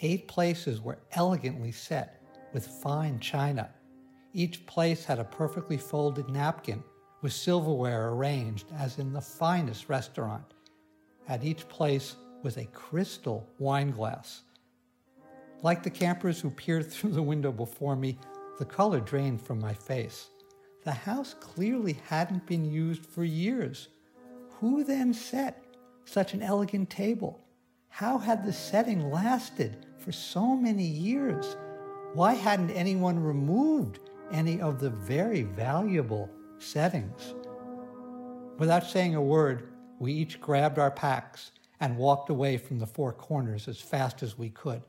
Eight 0.02 0.28
places 0.28 0.82
were 0.82 1.00
elegantly 1.14 1.72
set 1.72 2.22
with 2.54 2.68
fine 2.68 3.20
china. 3.20 3.70
Each 4.34 4.66
place 4.66 5.06
had 5.06 5.20
a 5.20 5.24
perfectly 5.24 5.78
folded 5.78 6.30
napkin 6.30 6.84
with 7.22 7.34
silverware 7.34 8.10
arranged 8.10 8.66
as 8.78 8.98
in 8.98 9.14
the 9.14 9.22
finest 9.22 9.88
restaurant. 9.88 10.54
At 11.32 11.46
each 11.46 11.66
place 11.70 12.18
was 12.44 12.58
a 12.58 12.66
crystal 12.66 13.48
wine 13.58 13.92
glass. 13.92 14.42
Like 15.64 15.82
the 15.82 15.90
campers 15.90 16.42
who 16.42 16.50
peered 16.50 16.86
through 16.92 17.12
the 17.12 17.24
window 17.24 17.54
before 17.54 17.96
me, 17.96 18.18
the 18.60 18.66
color 18.66 19.00
drained 19.00 19.42
from 19.42 19.58
my 19.58 19.74
face. 19.74 20.28
The 20.84 20.92
house 20.92 21.34
clearly 21.40 21.94
hadn't 22.10 22.46
been 22.48 22.66
used 22.70 23.06
for 23.06 23.24
years. 23.24 23.88
Who 24.60 24.84
then 24.84 25.14
set 25.14 25.64
such 26.04 26.34
an 26.34 26.42
elegant 26.42 26.90
table? 26.90 27.40
How 27.88 28.18
had 28.18 28.44
the 28.46 28.52
setting 28.52 29.10
lasted 29.10 29.86
for 30.00 30.12
so 30.12 30.58
many 30.58 30.84
years? 30.84 31.56
Why 32.14 32.34
hadn't 32.34 32.72
anyone 32.72 33.18
removed 33.18 34.00
any 34.34 34.60
of 34.60 34.82
the 34.82 34.90
very 34.90 35.44
valuable 35.44 36.30
settings? 36.60 37.36
Without 38.58 38.86
saying 38.86 39.16
a 39.16 39.22
word, 39.22 39.71
we 40.02 40.14
each 40.14 40.42
grabbed 40.42 40.80
our 40.80 40.90
packs 40.90 41.52
and 41.80 41.96
walked 41.96 42.32
away 42.32 42.58
from 42.58 42.80
the 42.80 42.88
four 42.88 43.14
corners 43.14 43.68
as 43.68 43.80
fast 43.80 44.24
as 44.24 44.36
we 44.36 44.50
could, 44.50 44.82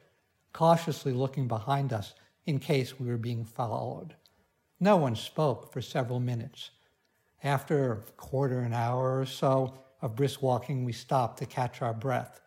cautiously 0.54 1.12
looking 1.12 1.46
behind 1.46 1.92
us 1.92 2.14
in 2.46 2.58
case 2.58 2.98
we 2.98 3.06
were 3.06 3.18
being 3.18 3.44
followed. 3.44 4.14
No 4.80 4.96
one 4.96 5.14
spoke 5.14 5.70
for 5.70 5.82
several 5.82 6.18
minutes. 6.18 6.70
After 7.44 7.92
a 7.92 7.96
quarter 8.12 8.60
an 8.60 8.72
hour 8.72 9.20
or 9.20 9.26
so 9.26 9.74
of 10.00 10.16
brisk 10.16 10.40
walking, 10.40 10.82
we 10.82 10.92
stopped 10.92 11.40
to 11.40 11.46
catch 11.46 11.82
our 11.82 11.92
breath. 11.92 12.40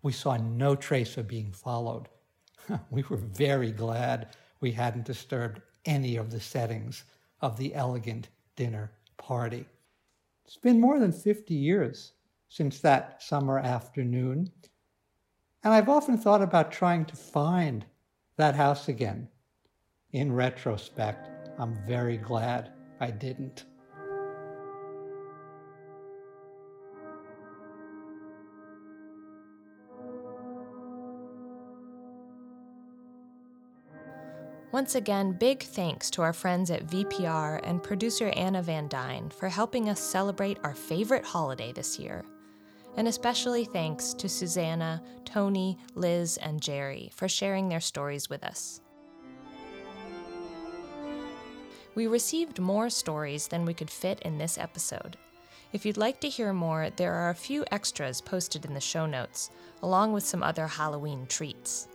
We 0.00 0.12
saw 0.12 0.38
no 0.38 0.74
trace 0.74 1.18
of 1.18 1.28
being 1.28 1.52
followed. 1.52 2.08
we 2.90 3.02
were 3.10 3.18
very 3.18 3.72
glad 3.72 4.34
we 4.60 4.72
hadn't 4.72 5.04
disturbed 5.04 5.60
any 5.84 6.16
of 6.16 6.30
the 6.30 6.40
settings. 6.40 7.04
of 7.42 7.58
the 7.58 7.74
elegant 7.74 8.30
dinner 8.56 8.90
party. 9.18 9.66
It's 10.46 10.56
been 10.56 10.80
more 10.80 11.00
than 11.00 11.10
50 11.10 11.54
years 11.54 12.12
since 12.48 12.78
that 12.78 13.20
summer 13.20 13.58
afternoon, 13.58 14.52
and 15.64 15.74
I've 15.74 15.88
often 15.88 16.16
thought 16.16 16.40
about 16.40 16.70
trying 16.70 17.04
to 17.06 17.16
find 17.16 17.84
that 18.36 18.54
house 18.54 18.86
again. 18.86 19.26
In 20.12 20.32
retrospect, 20.32 21.50
I'm 21.58 21.74
very 21.84 22.16
glad 22.16 22.72
I 23.00 23.10
didn't. 23.10 23.64
Once 34.76 34.94
again, 34.94 35.32
big 35.32 35.62
thanks 35.62 36.10
to 36.10 36.20
our 36.20 36.34
friends 36.34 36.70
at 36.70 36.86
VPR 36.86 37.60
and 37.62 37.82
producer 37.82 38.28
Anna 38.36 38.60
Van 38.60 38.88
Dine 38.88 39.30
for 39.30 39.48
helping 39.48 39.88
us 39.88 39.98
celebrate 39.98 40.58
our 40.64 40.74
favorite 40.74 41.24
holiday 41.24 41.72
this 41.72 41.98
year. 41.98 42.26
And 42.98 43.08
especially 43.08 43.64
thanks 43.64 44.12
to 44.12 44.28
Susanna, 44.28 45.02
Tony, 45.24 45.78
Liz, 45.94 46.36
and 46.42 46.60
Jerry 46.60 47.10
for 47.14 47.26
sharing 47.26 47.70
their 47.70 47.80
stories 47.80 48.28
with 48.28 48.44
us. 48.44 48.82
We 51.94 52.06
received 52.06 52.60
more 52.60 52.90
stories 52.90 53.48
than 53.48 53.64
we 53.64 53.72
could 53.72 53.90
fit 53.90 54.20
in 54.26 54.36
this 54.36 54.58
episode. 54.58 55.16
If 55.72 55.86
you'd 55.86 55.96
like 55.96 56.20
to 56.20 56.28
hear 56.28 56.52
more, 56.52 56.90
there 56.96 57.14
are 57.14 57.30
a 57.30 57.34
few 57.34 57.64
extras 57.72 58.20
posted 58.20 58.66
in 58.66 58.74
the 58.74 58.80
show 58.82 59.06
notes, 59.06 59.48
along 59.82 60.12
with 60.12 60.26
some 60.26 60.42
other 60.42 60.66
Halloween 60.66 61.24
treats. 61.28 61.88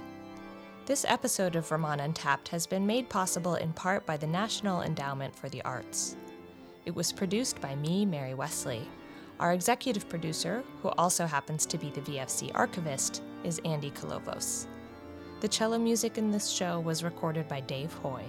This 0.86 1.04
episode 1.08 1.56
of 1.56 1.68
Vermont 1.68 2.00
Untapped 2.00 2.48
has 2.48 2.66
been 2.66 2.86
made 2.86 3.08
possible 3.08 3.54
in 3.56 3.72
part 3.72 4.06
by 4.06 4.16
the 4.16 4.26
National 4.26 4.82
Endowment 4.82 5.34
for 5.34 5.48
the 5.48 5.62
Arts. 5.62 6.16
It 6.84 6.94
was 6.94 7.12
produced 7.12 7.60
by 7.60 7.74
me, 7.76 8.06
Mary 8.06 8.34
Wesley. 8.34 8.88
Our 9.40 9.52
executive 9.52 10.08
producer, 10.08 10.62
who 10.82 10.88
also 10.90 11.26
happens 11.26 11.66
to 11.66 11.78
be 11.78 11.90
the 11.90 12.00
VFC 12.00 12.52
archivist, 12.54 13.22
is 13.44 13.60
Andy 13.64 13.90
Kolovos. 13.90 14.66
The 15.40 15.48
cello 15.48 15.78
music 15.78 16.18
in 16.18 16.30
this 16.30 16.48
show 16.48 16.80
was 16.80 17.04
recorded 17.04 17.48
by 17.48 17.60
Dave 17.60 17.92
Hoy. 17.94 18.24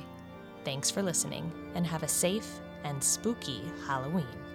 Thanks 0.66 0.92
for 0.92 1.02
listening, 1.02 1.52
and 1.76 1.88
have 1.88 2.04
a 2.04 2.08
safe 2.08 2.60
and 2.84 3.04
spooky 3.04 3.62
Halloween. 3.86 4.47